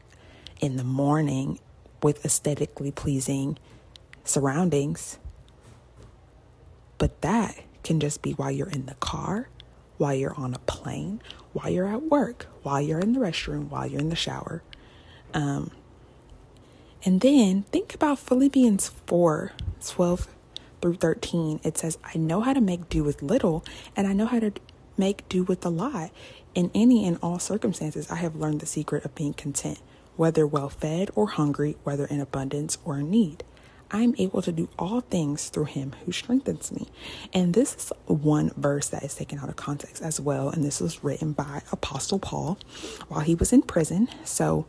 in 0.59 0.75
the 0.75 0.83
morning 0.83 1.59
with 2.01 2.23
aesthetically 2.25 2.91
pleasing 2.91 3.57
surroundings. 4.23 5.17
But 6.97 7.21
that 7.21 7.55
can 7.83 7.99
just 7.99 8.21
be 8.21 8.33
while 8.33 8.51
you're 8.51 8.69
in 8.69 8.85
the 8.85 8.95
car, 8.95 9.49
while 9.97 10.13
you're 10.13 10.35
on 10.35 10.53
a 10.53 10.59
plane, 10.59 11.21
while 11.53 11.69
you're 11.69 11.87
at 11.87 12.03
work, 12.03 12.47
while 12.63 12.81
you're 12.81 12.99
in 12.99 13.13
the 13.13 13.19
restroom, 13.19 13.69
while 13.69 13.87
you're 13.87 14.01
in 14.01 14.09
the 14.09 14.15
shower. 14.15 14.61
Um, 15.33 15.71
and 17.05 17.21
then 17.21 17.63
think 17.63 17.95
about 17.95 18.19
Philippians 18.19 18.89
4 19.07 19.53
12 19.87 20.27
through 20.81 20.95
13. 20.95 21.61
It 21.63 21.77
says, 21.77 21.97
I 22.03 22.17
know 22.17 22.41
how 22.41 22.53
to 22.53 22.61
make 22.61 22.89
do 22.89 23.03
with 23.03 23.21
little, 23.21 23.63
and 23.95 24.07
I 24.07 24.13
know 24.13 24.25
how 24.25 24.39
to 24.39 24.51
make 24.97 25.27
do 25.29 25.43
with 25.43 25.65
a 25.65 25.69
lot. 25.69 26.11
In 26.55 26.71
any 26.73 27.05
and 27.05 27.17
all 27.21 27.39
circumstances, 27.39 28.09
I 28.11 28.15
have 28.15 28.35
learned 28.35 28.59
the 28.59 28.65
secret 28.65 29.05
of 29.05 29.15
being 29.15 29.33
content, 29.33 29.79
whether 30.19 30.45
well 30.45 30.67
fed 30.67 31.09
or 31.15 31.27
hungry, 31.27 31.77
whether 31.85 32.05
in 32.05 32.19
abundance 32.19 32.77
or 32.83 32.99
in 32.99 33.09
need. 33.09 33.41
I 33.89 34.01
am 34.01 34.13
able 34.17 34.41
to 34.41 34.51
do 34.51 34.67
all 34.77 34.99
things 34.99 35.47
through 35.47 35.65
him 35.65 35.95
who 36.03 36.11
strengthens 36.11 36.73
me. 36.73 36.89
And 37.31 37.53
this 37.53 37.73
is 37.73 37.93
one 38.05 38.51
verse 38.57 38.89
that 38.89 39.01
is 39.01 39.15
taken 39.15 39.39
out 39.39 39.47
of 39.47 39.55
context 39.55 40.03
as 40.03 40.19
well. 40.19 40.49
And 40.49 40.61
this 40.61 40.81
was 40.81 41.05
written 41.05 41.31
by 41.31 41.61
Apostle 41.71 42.19
Paul 42.19 42.59
while 43.07 43.21
he 43.21 43.33
was 43.33 43.53
in 43.53 43.61
prison. 43.61 44.09
So 44.25 44.65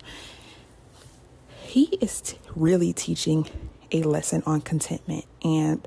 he 1.65 1.99
is 2.01 2.21
t- 2.21 2.39
really 2.55 2.93
teaching 2.93 3.49
a 3.91 4.05
lesson 4.05 4.45
on 4.47 4.61
contentment. 4.61 5.25
And 5.43 5.87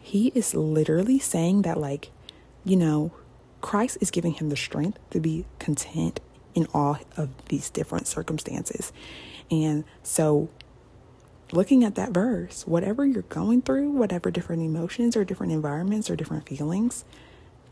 he 0.00 0.28
is 0.28 0.54
literally 0.54 1.18
saying 1.18 1.62
that, 1.62 1.76
like, 1.76 2.12
you 2.64 2.76
know, 2.76 3.12
Christ 3.60 3.98
is 4.00 4.10
giving 4.10 4.32
him 4.32 4.48
the 4.48 4.56
strength 4.56 4.98
to 5.10 5.20
be 5.20 5.44
content 5.58 6.20
in 6.54 6.66
all 6.72 6.98
of 7.16 7.30
these 7.46 7.70
different 7.70 8.06
circumstances. 8.06 8.92
And 9.50 9.84
so 10.02 10.48
looking 11.52 11.84
at 11.84 11.94
that 11.96 12.10
verse, 12.10 12.66
whatever 12.66 13.04
you're 13.04 13.22
going 13.22 13.62
through, 13.62 13.90
whatever 13.90 14.30
different 14.30 14.62
emotions 14.62 15.16
or 15.16 15.24
different 15.24 15.52
environments 15.52 16.10
or 16.10 16.16
different 16.16 16.48
feelings, 16.48 17.04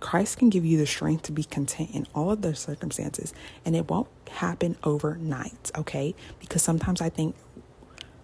Christ 0.00 0.38
can 0.38 0.50
give 0.50 0.64
you 0.64 0.78
the 0.78 0.86
strength 0.86 1.22
to 1.24 1.32
be 1.32 1.44
content 1.44 1.90
in 1.92 2.06
all 2.14 2.30
of 2.30 2.42
those 2.42 2.58
circumstances. 2.58 3.32
And 3.64 3.76
it 3.76 3.88
won't 3.88 4.08
happen 4.28 4.76
overnight, 4.82 5.70
okay? 5.76 6.14
Because 6.40 6.62
sometimes 6.62 7.00
I 7.00 7.08
think 7.08 7.36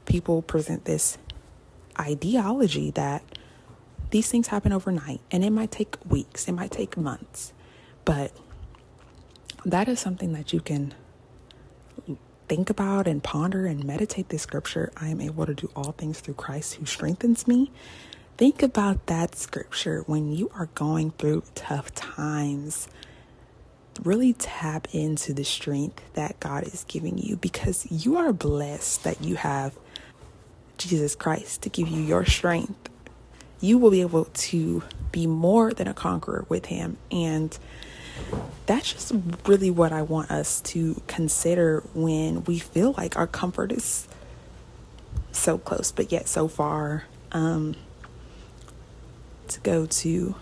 people 0.04 0.42
present 0.42 0.84
this 0.84 1.18
ideology 2.00 2.90
that 2.92 3.22
these 4.10 4.30
things 4.30 4.48
happen 4.48 4.72
overnight 4.72 5.20
and 5.30 5.44
it 5.44 5.50
might 5.50 5.70
take 5.70 5.96
weeks, 6.08 6.48
it 6.48 6.52
might 6.52 6.70
take 6.70 6.96
months. 6.96 7.52
But 8.04 8.32
that 9.64 9.88
is 9.88 10.00
something 10.00 10.32
that 10.32 10.52
you 10.52 10.60
can 10.60 10.94
think 12.48 12.70
about 12.70 13.06
and 13.06 13.22
ponder 13.22 13.66
and 13.66 13.84
meditate 13.84 14.30
this 14.30 14.42
scripture, 14.42 14.90
I 14.96 15.08
am 15.08 15.20
able 15.20 15.46
to 15.46 15.54
do 15.54 15.70
all 15.76 15.92
things 15.92 16.20
through 16.20 16.34
Christ 16.34 16.74
who 16.74 16.86
strengthens 16.86 17.46
me. 17.46 17.70
Think 18.36 18.62
about 18.62 19.06
that 19.06 19.34
scripture 19.34 20.02
when 20.06 20.32
you 20.32 20.50
are 20.54 20.66
going 20.74 21.10
through 21.12 21.42
tough 21.54 21.94
times. 21.94 22.88
Really 24.02 24.32
tap 24.32 24.86
into 24.92 25.34
the 25.34 25.44
strength 25.44 26.02
that 26.14 26.38
God 26.38 26.62
is 26.64 26.84
giving 26.86 27.18
you 27.18 27.36
because 27.36 27.90
you 27.90 28.16
are 28.16 28.32
blessed 28.32 29.02
that 29.04 29.22
you 29.22 29.34
have 29.34 29.76
Jesus 30.78 31.16
Christ 31.16 31.62
to 31.62 31.68
give 31.68 31.88
you 31.88 32.00
your 32.00 32.24
strength. 32.24 32.88
You 33.60 33.76
will 33.76 33.90
be 33.90 34.02
able 34.02 34.26
to 34.26 34.84
be 35.10 35.26
more 35.26 35.72
than 35.72 35.88
a 35.88 35.94
conqueror 35.94 36.46
with 36.48 36.66
Him. 36.66 36.96
And 37.10 37.58
that's 38.68 38.92
just 38.92 39.12
really 39.46 39.70
what 39.70 39.92
I 39.92 40.02
want 40.02 40.30
us 40.30 40.60
to 40.60 41.00
consider 41.06 41.82
when 41.94 42.44
we 42.44 42.58
feel 42.58 42.94
like 42.98 43.16
our 43.16 43.26
comfort 43.26 43.72
is 43.72 44.06
so 45.32 45.56
close, 45.56 45.90
but 45.90 46.12
yet 46.12 46.28
so 46.28 46.48
far. 46.48 47.04
Um, 47.32 47.76
to 49.48 49.60
go 49.60 49.86
to 49.86 50.34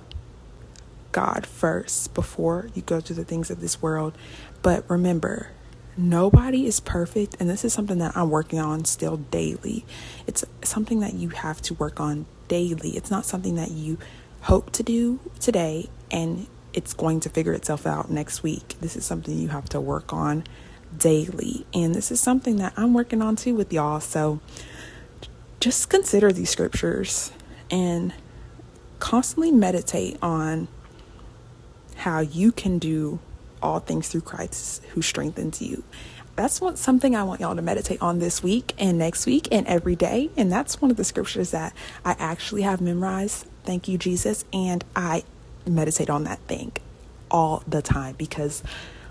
God 1.12 1.46
first 1.46 2.14
before 2.14 2.68
you 2.74 2.82
go 2.82 3.00
to 3.00 3.14
the 3.14 3.24
things 3.24 3.48
of 3.48 3.60
this 3.60 3.80
world. 3.80 4.18
But 4.62 4.88
remember, 4.90 5.50
nobody 5.96 6.66
is 6.66 6.80
perfect, 6.80 7.36
and 7.38 7.48
this 7.48 7.64
is 7.64 7.72
something 7.72 7.98
that 7.98 8.16
I'm 8.16 8.30
working 8.30 8.58
on 8.58 8.84
still 8.84 9.18
daily. 9.18 9.86
It's 10.26 10.44
something 10.64 10.98
that 11.00 11.14
you 11.14 11.28
have 11.28 11.62
to 11.62 11.74
work 11.74 12.00
on 12.00 12.26
daily. 12.48 12.96
It's 12.96 13.10
not 13.10 13.24
something 13.24 13.54
that 13.54 13.70
you 13.70 13.98
hope 14.42 14.72
to 14.72 14.82
do 14.82 15.20
today 15.38 15.88
and 16.10 16.48
it's 16.76 16.92
going 16.92 17.18
to 17.20 17.30
figure 17.30 17.54
itself 17.54 17.86
out 17.86 18.10
next 18.10 18.42
week. 18.42 18.76
This 18.80 18.96
is 18.96 19.04
something 19.04 19.36
you 19.36 19.48
have 19.48 19.68
to 19.70 19.80
work 19.80 20.12
on 20.12 20.44
daily. 20.96 21.66
And 21.74 21.94
this 21.94 22.12
is 22.12 22.20
something 22.20 22.56
that 22.56 22.74
I'm 22.76 22.92
working 22.92 23.22
on 23.22 23.34
too 23.34 23.54
with 23.56 23.72
y'all. 23.72 23.98
So 23.98 24.40
just 25.58 25.88
consider 25.88 26.30
these 26.32 26.50
scriptures 26.50 27.32
and 27.70 28.12
constantly 29.00 29.50
meditate 29.50 30.18
on 30.22 30.68
how 31.96 32.20
you 32.20 32.52
can 32.52 32.78
do 32.78 33.18
all 33.62 33.80
things 33.80 34.08
through 34.08 34.20
Christ 34.20 34.84
who 34.90 35.00
strengthens 35.00 35.62
you. 35.62 35.82
That's 36.36 36.60
what 36.60 36.76
something 36.76 37.16
I 37.16 37.22
want 37.22 37.40
y'all 37.40 37.56
to 37.56 37.62
meditate 37.62 38.02
on 38.02 38.18
this 38.18 38.42
week 38.42 38.74
and 38.76 38.98
next 38.98 39.24
week 39.24 39.48
and 39.50 39.66
every 39.66 39.96
day. 39.96 40.30
And 40.36 40.52
that's 40.52 40.82
one 40.82 40.90
of 40.90 40.98
the 40.98 41.04
scriptures 41.04 41.52
that 41.52 41.72
I 42.04 42.14
actually 42.18 42.62
have 42.62 42.82
memorized. 42.82 43.46
Thank 43.64 43.88
you, 43.88 43.96
Jesus. 43.96 44.44
And 44.52 44.84
I 44.94 45.24
meditate 45.66 46.10
on 46.10 46.24
that 46.24 46.38
thing 46.40 46.72
all 47.30 47.62
the 47.66 47.82
time 47.82 48.14
because 48.16 48.62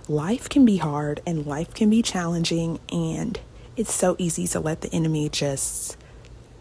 life 0.07 0.47
can 0.49 0.65
be 0.65 0.77
hard 0.77 1.21
and 1.25 1.45
life 1.45 1.73
can 1.73 1.89
be 1.89 2.01
challenging 2.01 2.79
and 2.91 3.39
it's 3.75 3.93
so 3.93 4.15
easy 4.17 4.47
to 4.47 4.59
let 4.59 4.81
the 4.81 4.93
enemy 4.93 5.29
just 5.29 5.97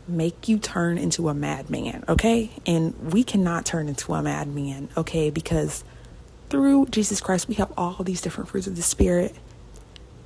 make 0.06 0.48
you 0.48 0.58
turn 0.58 0.98
into 0.98 1.28
a 1.28 1.34
madman, 1.34 2.04
okay? 2.08 2.50
And 2.66 3.12
we 3.12 3.22
cannot 3.24 3.64
turn 3.64 3.88
into 3.88 4.12
a 4.14 4.22
madman, 4.22 4.88
okay? 4.96 5.30
Because 5.30 5.84
through 6.50 6.86
Jesus 6.86 7.20
Christ, 7.20 7.48
we 7.48 7.54
have 7.54 7.72
all 7.76 8.02
these 8.02 8.20
different 8.20 8.50
fruits 8.50 8.66
of 8.66 8.76
the 8.76 8.82
Spirit, 8.82 9.34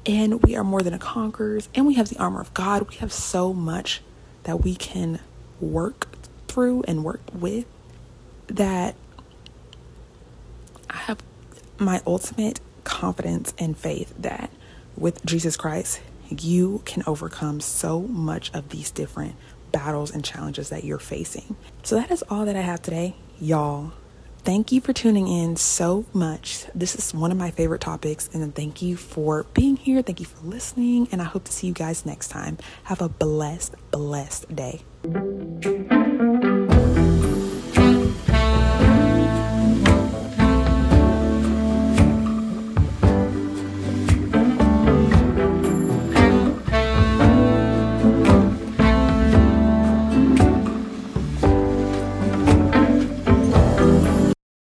and 0.07 0.42
we 0.42 0.57
are 0.57 0.64
more 0.64 0.83
than 0.83 0.94
a 0.94 0.98
conquerors, 0.98 1.68
and 1.74 1.87
we 1.87 1.94
have 1.94 2.09
the 2.09 2.18
armor 2.18 2.40
of 2.40 2.52
God. 2.54 2.88
We 2.88 2.96
have 2.96 3.12
so 3.12 3.52
much 3.52 4.02
that 4.44 4.62
we 4.62 4.74
can 4.74 5.20
work 5.61 6.09
through 6.48 6.83
and 6.88 7.04
work 7.04 7.20
with 7.33 7.66
that 8.48 8.96
I 10.90 10.96
have 10.96 11.18
my 11.79 12.01
ultimate 12.07 12.61
confidence 12.85 13.55
and 13.59 13.77
faith 13.77 14.14
that 14.18 14.51
with 14.96 15.24
Jesus 15.24 15.57
Christ, 15.57 16.01
you 16.29 16.83
can 16.85 17.03
overcome 17.07 17.61
so 17.61 18.01
much 18.01 18.53
of 18.55 18.70
these 18.70 18.90
different 18.90 19.37
battles 19.72 20.11
and 20.11 20.24
challenges 20.24 20.70
that 20.70 20.85
you're 20.85 20.98
facing. 20.98 21.57
So 21.83 21.96
that 21.96 22.11
is 22.11 22.24
all 22.29 22.44
that 22.46 22.57
I 22.57 22.62
have 22.62 22.83
today, 22.83 23.16
y'all. 23.40 23.92
Thank 24.44 24.72
you 24.72 24.81
for 24.81 24.92
tuning 24.92 25.29
in 25.29 25.57
so 25.57 26.07
much. 26.14 26.64
This 26.74 26.94
is 26.94 27.12
one 27.12 27.31
of 27.31 27.37
my 27.37 27.51
favorite 27.51 27.83
topics, 27.83 28.31
and 28.33 28.55
thank 28.55 28.81
you 28.81 28.96
for 28.96 29.44
being 29.53 29.77
here. 29.77 30.01
Thank 30.01 30.20
you 30.20 30.27
for 30.27 30.46
listening, 30.46 31.09
and 31.12 31.20
I 31.20 31.24
hope 31.24 31.44
to 31.44 31.53
see 31.53 31.66
you 31.66 31.74
guys 31.74 32.07
next 32.07 32.29
time. 32.29 32.57
Have 32.85 33.03
a 33.03 33.09
blessed, 33.09 33.74
blessed 33.90 34.55
day. 34.55 34.81